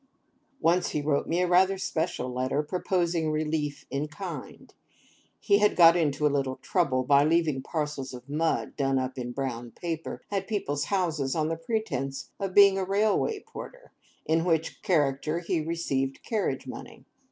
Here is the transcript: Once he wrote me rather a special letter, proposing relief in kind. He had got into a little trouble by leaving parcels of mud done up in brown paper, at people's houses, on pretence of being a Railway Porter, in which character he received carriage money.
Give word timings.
Once 0.61 0.89
he 0.89 1.01
wrote 1.03 1.27
me 1.27 1.43
rather 1.43 1.75
a 1.75 1.79
special 1.79 2.27
letter, 2.33 2.63
proposing 2.63 3.29
relief 3.29 3.85
in 3.91 4.07
kind. 4.07 4.73
He 5.39 5.59
had 5.59 5.75
got 5.75 5.95
into 5.95 6.25
a 6.25 6.35
little 6.35 6.55
trouble 6.55 7.03
by 7.03 7.23
leaving 7.23 7.61
parcels 7.61 8.11
of 8.11 8.27
mud 8.27 8.75
done 8.75 8.97
up 8.97 9.19
in 9.19 9.31
brown 9.31 9.69
paper, 9.69 10.23
at 10.31 10.47
people's 10.47 10.85
houses, 10.85 11.35
on 11.35 11.55
pretence 11.55 12.31
of 12.39 12.55
being 12.55 12.79
a 12.79 12.83
Railway 12.83 13.41
Porter, 13.45 13.91
in 14.25 14.43
which 14.43 14.81
character 14.81 15.37
he 15.37 15.61
received 15.61 16.23
carriage 16.23 16.65
money. 16.65 17.05